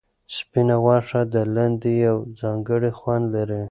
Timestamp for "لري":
3.35-3.59